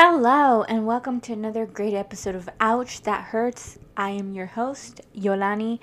Hello, 0.00 0.62
and 0.62 0.86
welcome 0.86 1.20
to 1.22 1.32
another 1.32 1.66
great 1.66 1.92
episode 1.92 2.36
of 2.36 2.48
Ouch 2.60 3.02
That 3.02 3.24
Hurts. 3.24 3.80
I 3.96 4.10
am 4.10 4.32
your 4.32 4.46
host, 4.46 5.00
Yolany, 5.12 5.80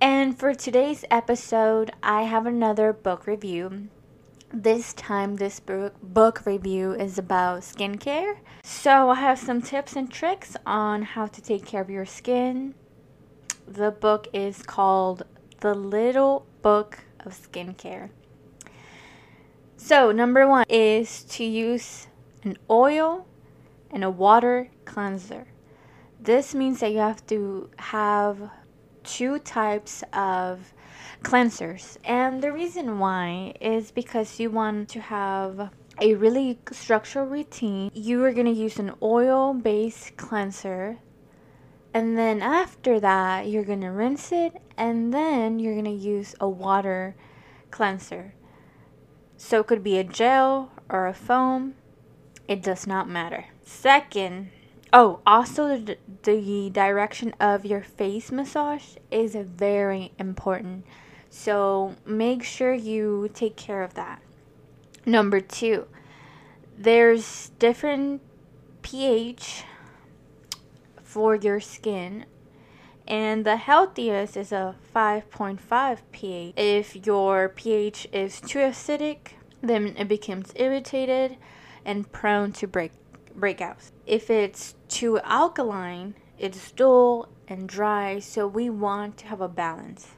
and 0.00 0.36
for 0.36 0.54
today's 0.54 1.04
episode, 1.08 1.92
I 2.02 2.22
have 2.22 2.46
another 2.46 2.92
book 2.92 3.28
review. 3.28 3.90
This 4.52 4.92
time, 4.94 5.36
this 5.36 5.60
book, 5.60 5.94
book 6.02 6.44
review 6.44 6.94
is 6.94 7.16
about 7.16 7.60
skincare. 7.60 8.38
So, 8.64 9.10
I 9.10 9.14
have 9.20 9.38
some 9.38 9.62
tips 9.62 9.94
and 9.94 10.10
tricks 10.10 10.56
on 10.66 11.02
how 11.02 11.26
to 11.28 11.40
take 11.40 11.64
care 11.64 11.80
of 11.80 11.88
your 11.88 12.06
skin. 12.06 12.74
The 13.68 13.92
book 13.92 14.26
is 14.32 14.64
called 14.64 15.22
The 15.60 15.74
Little 15.74 16.44
Book 16.60 17.04
of 17.20 17.40
Skincare. 17.40 18.10
So, 19.76 20.10
number 20.10 20.48
one 20.48 20.64
is 20.68 21.22
to 21.36 21.44
use 21.44 22.08
an 22.42 22.56
oil 22.68 23.28
and 23.94 24.04
a 24.04 24.10
water 24.10 24.68
cleanser. 24.84 25.46
This 26.20 26.54
means 26.54 26.80
that 26.80 26.92
you 26.92 26.98
have 26.98 27.24
to 27.28 27.70
have 27.78 28.50
two 29.04 29.38
types 29.38 30.02
of 30.12 30.74
cleansers. 31.22 31.96
And 32.04 32.42
the 32.42 32.52
reason 32.52 32.98
why 32.98 33.54
is 33.60 33.90
because 33.90 34.40
you 34.40 34.50
want 34.50 34.88
to 34.90 35.00
have 35.00 35.70
a 36.00 36.14
really 36.14 36.58
structured 36.72 37.30
routine. 37.30 37.90
You 37.94 38.24
are 38.24 38.32
going 38.32 38.46
to 38.46 38.52
use 38.52 38.78
an 38.78 38.92
oil 39.00 39.54
based 39.54 40.16
cleanser. 40.16 40.98
And 41.92 42.18
then 42.18 42.42
after 42.42 42.98
that, 42.98 43.46
you're 43.46 43.64
going 43.64 43.82
to 43.82 43.92
rinse 43.92 44.32
it. 44.32 44.60
And 44.76 45.14
then 45.14 45.60
you're 45.60 45.74
going 45.74 45.84
to 45.84 45.90
use 45.90 46.34
a 46.40 46.48
water 46.48 47.14
cleanser. 47.70 48.34
So 49.36 49.60
it 49.60 49.68
could 49.68 49.84
be 49.84 49.98
a 49.98 50.04
gel 50.04 50.72
or 50.88 51.06
a 51.06 51.14
foam. 51.14 51.74
It 52.46 52.62
does 52.62 52.86
not 52.86 53.08
matter. 53.08 53.46
Second, 53.62 54.50
oh, 54.92 55.20
also 55.26 55.78
the, 55.78 55.98
the 56.22 56.70
direction 56.70 57.34
of 57.40 57.64
your 57.64 57.82
face 57.82 58.30
massage 58.30 58.96
is 59.10 59.34
very 59.34 60.12
important. 60.18 60.84
So 61.30 61.96
make 62.04 62.44
sure 62.44 62.74
you 62.74 63.30
take 63.32 63.56
care 63.56 63.82
of 63.82 63.94
that. 63.94 64.20
Number 65.06 65.40
two, 65.40 65.86
there's 66.76 67.50
different 67.58 68.20
pH 68.82 69.64
for 71.02 71.34
your 71.34 71.60
skin. 71.60 72.26
And 73.06 73.44
the 73.44 73.56
healthiest 73.56 74.36
is 74.36 74.52
a 74.52 74.76
5.5 74.94 75.98
pH. 76.12 76.54
If 76.56 77.06
your 77.06 77.50
pH 77.50 78.08
is 78.12 78.40
too 78.40 78.60
acidic, 78.60 79.32
then 79.60 79.94
it 79.98 80.08
becomes 80.08 80.52
irritated 80.56 81.36
and 81.84 82.10
prone 82.12 82.52
to 82.52 82.66
break 82.66 82.92
breakouts. 83.38 83.90
If 84.06 84.30
it's 84.30 84.74
too 84.88 85.18
alkaline, 85.20 86.14
it's 86.38 86.70
dull 86.72 87.28
and 87.48 87.68
dry, 87.68 88.18
so 88.18 88.46
we 88.46 88.70
want 88.70 89.18
to 89.18 89.26
have 89.26 89.40
a 89.40 89.48
balance. 89.48 90.08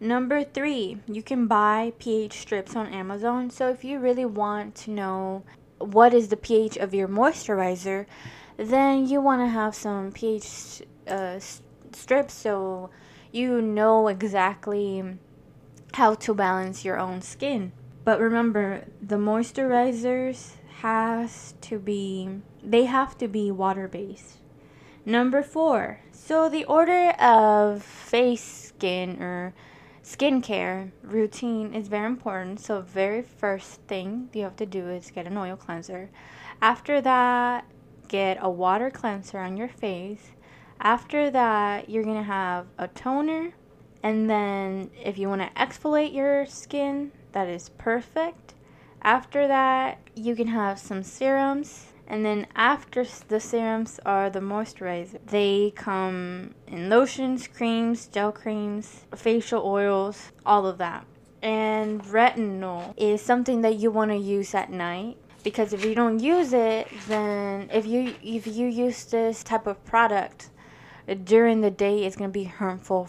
Number 0.00 0.42
three, 0.42 0.98
you 1.06 1.22
can 1.22 1.46
buy 1.46 1.92
pH 1.98 2.32
strips 2.32 2.74
on 2.74 2.86
Amazon. 2.86 3.50
So 3.50 3.68
if 3.68 3.84
you 3.84 3.98
really 3.98 4.24
want 4.24 4.74
to 4.76 4.90
know 4.90 5.44
what 5.78 6.14
is 6.14 6.28
the 6.28 6.36
pH 6.36 6.78
of 6.78 6.94
your 6.94 7.08
moisturizer, 7.08 8.06
then 8.56 9.06
you 9.06 9.20
want 9.20 9.42
to 9.42 9.48
have 9.48 9.74
some 9.74 10.12
pH 10.12 10.82
uh, 11.06 11.38
strips 11.92 12.34
so 12.34 12.90
you 13.32 13.60
know 13.60 14.08
exactly 14.08 15.18
how 15.94 16.14
to 16.14 16.34
balance 16.34 16.84
your 16.84 16.98
own 16.98 17.20
skin. 17.20 17.72
But 18.04 18.20
remember, 18.20 18.86
the 19.02 19.16
moisturizers 19.16 20.52
has 20.82 21.54
to 21.60 21.78
be 21.78 22.28
they 22.62 22.84
have 22.84 23.16
to 23.18 23.28
be 23.28 23.50
water 23.50 23.88
based. 23.88 24.38
Number 25.04 25.42
4. 25.42 26.00
So 26.12 26.48
the 26.48 26.64
order 26.64 27.10
of 27.18 27.82
face 27.82 28.42
skin 28.42 29.22
or 29.22 29.54
skincare 30.02 30.90
routine 31.02 31.74
is 31.74 31.88
very 31.88 32.06
important. 32.06 32.60
So 32.60 32.80
very 32.80 33.22
first 33.22 33.80
thing 33.82 34.28
you 34.32 34.42
have 34.42 34.56
to 34.56 34.66
do 34.66 34.88
is 34.88 35.10
get 35.10 35.26
an 35.26 35.36
oil 35.36 35.56
cleanser. 35.56 36.10
After 36.62 37.00
that, 37.00 37.64
get 38.08 38.38
a 38.40 38.50
water 38.50 38.90
cleanser 38.90 39.38
on 39.38 39.56
your 39.56 39.68
face. 39.68 40.32
After 40.80 41.30
that, 41.30 41.88
you're 41.88 42.04
to 42.04 42.22
have 42.22 42.66
a 42.78 42.88
toner 42.88 43.52
and 44.02 44.30
then 44.30 44.90
if 45.02 45.18
you 45.18 45.28
want 45.28 45.42
to 45.42 45.48
exfoliate 45.60 46.14
your 46.14 46.46
skin, 46.46 47.12
that 47.32 47.48
is 47.48 47.68
perfect. 47.70 48.54
After 49.02 49.48
that, 49.48 49.98
you 50.14 50.36
can 50.36 50.48
have 50.48 50.78
some 50.78 51.02
serums. 51.02 51.86
And 52.06 52.24
then 52.24 52.48
after 52.56 53.06
the 53.28 53.38
serums 53.38 54.00
are 54.04 54.30
the 54.30 54.40
moisturizer. 54.40 55.24
They 55.26 55.72
come 55.76 56.54
in 56.66 56.90
lotions, 56.90 57.46
creams, 57.46 58.08
gel 58.08 58.32
creams, 58.32 59.06
facial 59.14 59.62
oils, 59.64 60.32
all 60.44 60.66
of 60.66 60.78
that. 60.78 61.06
And 61.40 62.02
retinol 62.02 62.94
is 62.96 63.22
something 63.22 63.62
that 63.62 63.76
you 63.76 63.90
want 63.90 64.10
to 64.10 64.16
use 64.16 64.54
at 64.54 64.70
night 64.70 65.16
because 65.42 65.72
if 65.72 65.84
you 65.84 65.94
don't 65.94 66.18
use 66.18 66.52
it, 66.52 66.88
then 67.08 67.70
if 67.72 67.86
you 67.86 68.14
if 68.22 68.46
you 68.46 68.66
use 68.66 69.04
this 69.04 69.42
type 69.42 69.66
of 69.66 69.82
product 69.84 70.50
uh, 71.08 71.14
during 71.14 71.60
the 71.60 71.70
day, 71.70 72.04
it's 72.04 72.16
going 72.16 72.30
to 72.30 72.38
be 72.38 72.44
harmful 72.44 73.08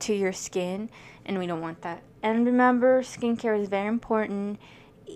to 0.00 0.14
your 0.14 0.32
skin, 0.32 0.88
and 1.26 1.38
we 1.38 1.46
don't 1.46 1.60
want 1.60 1.82
that. 1.82 2.02
And 2.22 2.46
remember, 2.46 3.02
skincare 3.02 3.60
is 3.60 3.68
very 3.68 3.88
important 3.88 4.58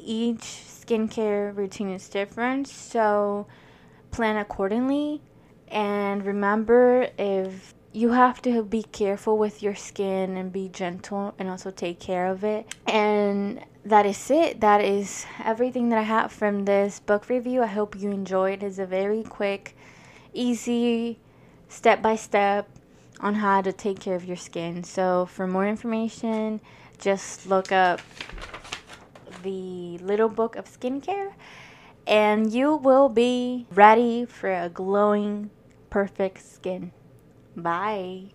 each 0.04 0.40
skincare 0.40 1.56
routine 1.56 1.90
is 1.90 2.08
different, 2.08 2.68
so 2.68 3.46
plan 4.10 4.36
accordingly. 4.36 5.20
And 5.68 6.24
remember, 6.24 7.08
if 7.18 7.74
you 7.94 8.10
have 8.10 8.42
to 8.42 8.64
be 8.64 8.82
careful 8.82 9.38
with 9.38 9.62
your 9.62 9.76
skin 9.76 10.36
and 10.36 10.52
be 10.52 10.68
gentle 10.68 11.32
and 11.38 11.48
also 11.48 11.70
take 11.70 12.00
care 12.00 12.26
of 12.26 12.42
it. 12.42 12.66
And 12.88 13.64
that 13.84 14.04
is 14.04 14.30
it. 14.32 14.60
That 14.60 14.80
is 14.80 15.24
everything 15.44 15.90
that 15.90 15.98
I 15.98 16.02
have 16.02 16.32
from 16.32 16.64
this 16.64 16.98
book 16.98 17.28
review. 17.28 17.62
I 17.62 17.66
hope 17.66 17.94
you 17.96 18.10
enjoyed. 18.10 18.64
It's 18.64 18.78
a 18.78 18.86
very 18.86 19.22
quick, 19.22 19.76
easy, 20.32 21.20
step 21.68 22.02
by 22.02 22.16
step 22.16 22.68
on 23.20 23.36
how 23.36 23.62
to 23.62 23.72
take 23.72 24.00
care 24.00 24.16
of 24.16 24.24
your 24.24 24.36
skin. 24.36 24.82
So, 24.82 25.26
for 25.26 25.46
more 25.46 25.66
information, 25.66 26.60
just 26.98 27.46
look 27.46 27.70
up 27.70 28.00
the 29.44 29.98
little 30.02 30.28
book 30.28 30.56
of 30.56 30.64
skincare, 30.66 31.32
and 32.06 32.52
you 32.52 32.74
will 32.76 33.08
be 33.08 33.66
ready 33.70 34.24
for 34.24 34.50
a 34.50 34.68
glowing, 34.68 35.50
perfect 35.90 36.42
skin. 36.42 36.92
Bye. 37.56 38.32